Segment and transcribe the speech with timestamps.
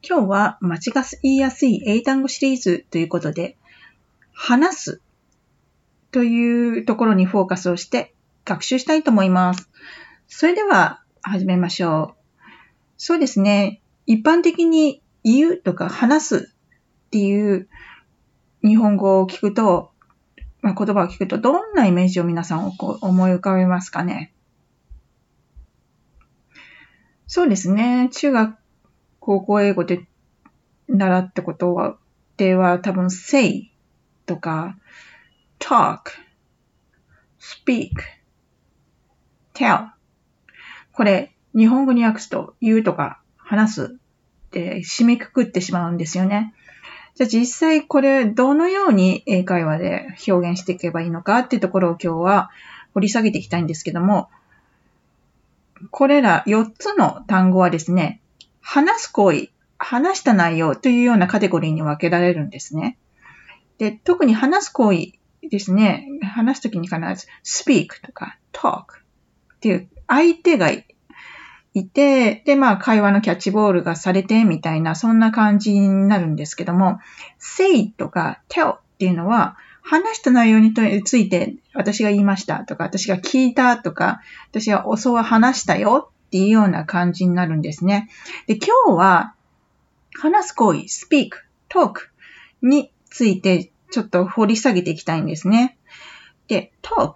[0.00, 0.80] 今日は間違
[1.22, 3.56] いやすい英単語シリーズということで、
[4.32, 5.00] 話す
[6.12, 9.68] というところにフォーカスをして学習したいと思います。
[10.28, 12.52] それでは始めましょう。
[12.96, 13.82] そうですね。
[14.06, 16.54] 一般的に言うとか話す
[17.06, 17.68] っていう
[18.62, 19.90] 日本語を聞くと、
[20.62, 24.32] まあ、言葉を聞くとどんなイメージを皆さん思い浮かべますかね？
[27.26, 28.08] そうですね。
[28.12, 28.56] 中学
[29.28, 30.06] 高校英語で
[30.88, 31.98] 習ったことは、
[32.38, 33.70] では多分 say
[34.24, 34.78] とか
[35.58, 36.12] talk,
[37.38, 37.90] speak,
[39.52, 39.88] tell
[40.92, 43.98] これ日本語に訳すと言うとか話す
[44.46, 46.54] って締めくくってしまうんですよね。
[47.14, 52.50] じゃあ実際これどのように英会話で表現していけばいいのかっていうところを今日は
[52.94, 54.30] 掘り下げていきたいんですけども、
[55.90, 58.22] これら4つの単語はですね、
[58.70, 62.98] 話す行為、話した内容というようなカテゴリーに分けられるんですね。
[63.78, 65.12] で、特に話す行為
[65.48, 66.06] ですね。
[66.22, 68.84] 話すときに必ず speak とか talk っ
[69.60, 70.84] ていう相手がい
[71.86, 76.98] て、で、まあ会話のキャッチボールがされてみたいな、そんな感じになるんですけども、
[77.38, 88.10] say とか tell っていうのは、話した内容について私が言いましたとか、私が聞いたとか、私はおそは話したよっていうような感じになるんですね。
[88.46, 89.34] で、今日は
[90.14, 91.30] 話す行為、speak,
[91.70, 92.08] talk
[92.60, 95.78] についてちょっと掘り下げていきたいんですね。
[96.46, 97.14] で、talk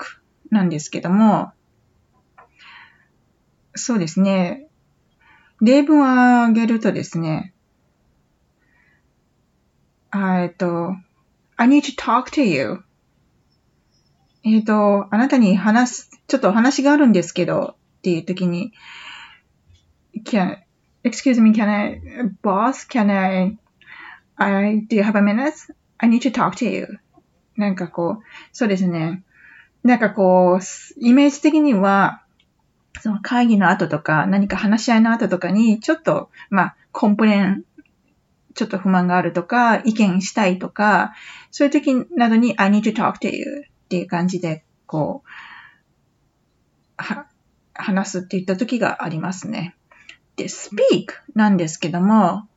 [0.50, 1.52] なんですけども、
[3.74, 4.66] そうですね。
[5.60, 7.52] 例文を挙げるとですね、
[10.14, 10.96] えっと、
[11.56, 12.82] I need to talk to you.
[14.44, 18.72] えっ、と、あなたに話す、ちょっと話があるんですけど、っていう時に、
[20.24, 20.58] can,
[21.04, 22.00] excuse me, can I,
[22.42, 23.56] boss, can I,
[24.36, 25.72] I, do you have a minute?
[25.98, 26.98] I need to talk to you.
[27.56, 29.22] なんかこう、そうですね。
[29.84, 30.64] なんかこう、
[30.96, 32.24] イメージ的には、
[33.00, 37.62] その会議の後とか、何か話し合いの後とかに、ちょっと、まあ、コンプレン、
[38.54, 41.12] ちょっと不満があるとか、意見したいとか、
[41.52, 45.22] そういう時などに、I need to talk to you っていう感じで、こ
[46.98, 47.26] う、は、
[47.82, 49.76] 話すって言った時がありますね。
[50.37, 52.48] で、speak なんですけども、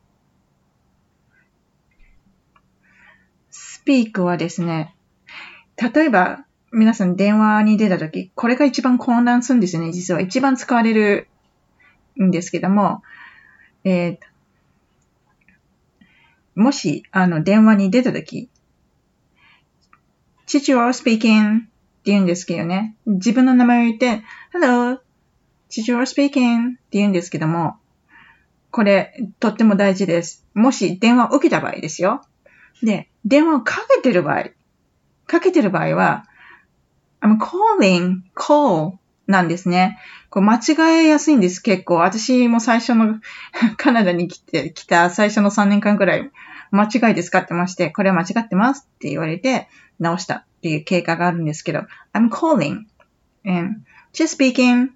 [3.51, 4.95] speak はですね、
[5.77, 10.21] 例えば、皆さん電話に出たとき、これが一番混乱するんですよね、実は。
[10.21, 11.27] 一番使われる
[12.21, 13.01] んですけども、
[13.83, 14.17] えー、
[16.55, 18.49] もし、あの、電話に出たとき、
[20.45, 21.67] 父は speaking って
[22.05, 24.99] 言うんですけどね、自分の名前を言って、Hello,
[25.69, 27.77] 父親 speaking って言うんですけども、
[28.71, 30.45] これ、とっても大事です。
[30.53, 32.21] もし電話を受けた場合ですよ。
[32.83, 34.49] で、電話をかけてる場合、
[35.27, 36.25] かけてる場合は、
[37.21, 39.97] I'm calling, call なんですね。
[40.29, 41.95] こう間違えやすいんです、結構。
[41.95, 43.19] 私も最初の
[43.77, 46.31] カナダに来て、来た最初の3年間くらい、
[46.71, 51.83] 間違いで使ってまして、これは間違ってますって言われて、直したっていう経過があるんですけど、
[52.13, 52.83] I'm calling,
[53.45, 53.81] and
[54.13, 54.89] just speaking,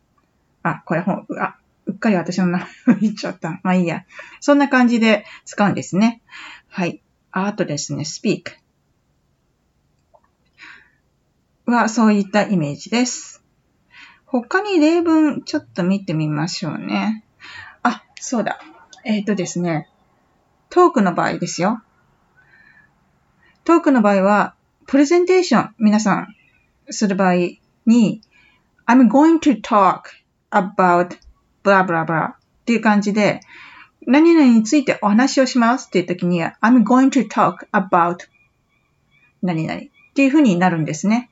[0.64, 3.60] あ、これほん、あ、うっかり私の名前言っちゃった。
[3.64, 4.06] まあいいや。
[4.40, 6.22] そんな感じで使うんですね。
[6.68, 7.02] はい。
[7.32, 8.44] あとですね、speak
[11.66, 13.44] はそういったイメージです。
[14.26, 17.24] 他に例文ちょっと見てみましょうね。
[17.82, 18.60] あ、そうだ。
[19.04, 19.90] えっ、ー、とですね。
[20.70, 21.82] トークの場合ですよ。
[23.64, 24.56] トークの場合は、
[24.86, 26.36] プレゼンテーション皆さん
[26.90, 27.34] する場合
[27.86, 28.22] に、
[28.86, 30.19] I'm going to talk
[30.52, 31.18] about
[31.64, 32.36] blah blah blah っ
[32.66, 33.42] ていう感じで、
[34.06, 38.18] 何々についてお話をしますっていう時に、I'm going to talk about
[39.42, 39.84] 何々っ
[40.16, 41.30] ていう風になるんですね。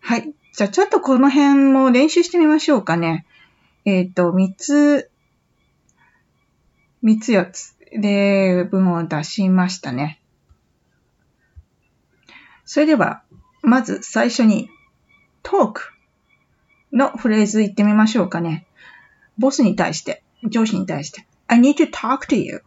[0.00, 0.32] はい。
[0.52, 3.26] じゃあちょっとこの辺も練習してみましょうかね。
[3.84, 5.10] えっ、ー、と、三つ、
[7.02, 10.20] 三つ四つ例文を出しましたね。
[12.64, 13.22] それでは、
[13.62, 14.68] まず最初に
[15.42, 15.95] talk
[16.92, 18.66] のフレーズ言ってみましょうかね。
[19.38, 21.26] ボスに対して、上司に対して。
[21.48, 22.62] I need to talk to you.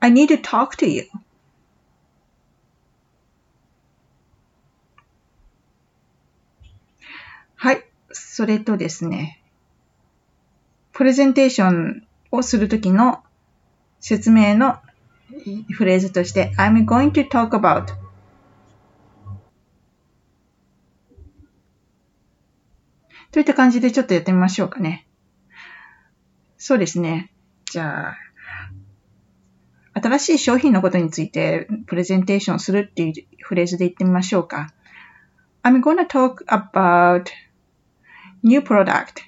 [0.00, 1.08] I need to talk to you.
[7.56, 7.84] はい。
[8.12, 9.42] それとですね、
[10.92, 13.22] プレゼンテーションをするときの
[14.00, 14.78] 説明の
[15.72, 17.86] フレーズとして I'm going to talk about
[23.36, 25.06] といった感じでちょっとやってみましょうかね。
[26.56, 27.30] そうですね。
[27.70, 28.14] じゃ
[29.92, 33.12] あ、新しい商品のことについてプレゼンテーションするっていう
[33.42, 34.72] フレーズで言ってみましょうか。
[35.62, 37.26] I'm gonna talk about
[38.42, 39.20] new product.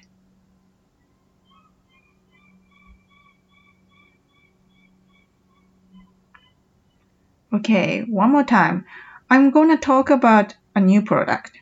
[7.53, 8.85] Okay, one more time.
[9.29, 11.59] I'm gonna talk about a new product.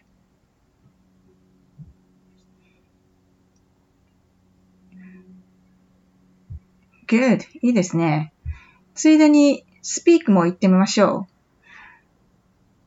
[7.07, 7.45] Good.
[7.62, 8.33] いいですね。
[8.94, 11.27] ついでに speak も言ってみましょ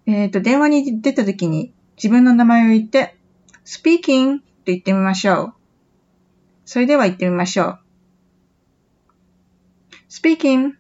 [0.07, 0.11] う。
[0.11, 3.17] えっ、ー、と、電話に出た時に自分の名前を言って
[3.65, 5.55] speaking と言ってみましょう。
[6.67, 7.79] それでは言ってみましょう。
[10.09, 10.73] speaking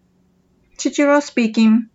[0.76, 1.90] 父は speaking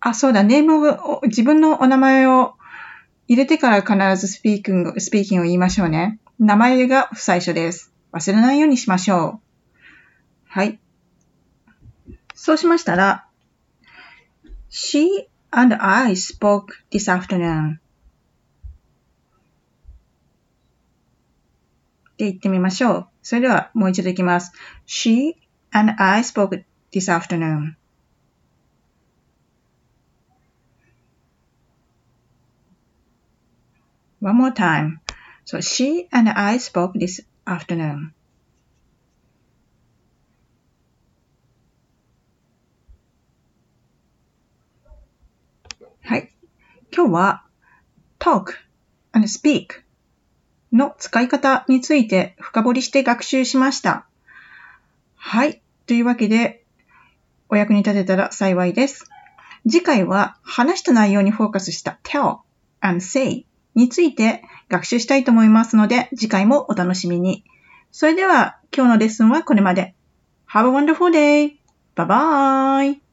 [0.00, 2.54] あ、そうだ、ネームを、自分のお名前を
[3.26, 6.20] 入れてから必ず speaking、speaking を言いましょうね。
[6.38, 7.92] 名前が最初です。
[8.12, 9.40] 忘れないようにしましょう。
[10.46, 10.78] はい。
[12.34, 13.26] そうしましたら、
[14.70, 17.78] She and I spoke this afternoon.
[22.12, 23.08] って言ってみましょう。
[23.22, 24.52] それではもう一度いきます。
[24.86, 25.34] She
[25.72, 27.74] and I spoke this afternoon.
[34.20, 34.98] One more time.
[35.48, 38.12] So she and I spoke this afternoon.
[46.02, 46.30] はい。
[46.94, 47.44] 今日は
[48.18, 48.56] talk
[49.12, 49.84] and speak
[50.70, 54.06] の使い方について深掘りして学習しました。
[55.16, 55.62] はい。
[55.86, 56.66] というわけで、
[57.48, 59.06] お役に立てたら幸いです。
[59.66, 62.40] 次回は話した内容にフォーカスした tell
[62.82, 67.44] and say について学習したいと思いますので、次回もお楽しみに。
[67.90, 69.94] それでは今日のレッスンはこれまで。
[70.50, 71.56] Have a wonderful day!
[71.94, 73.07] Bye bye!